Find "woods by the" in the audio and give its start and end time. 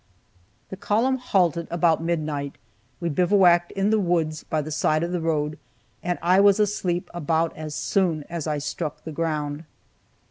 3.99-4.71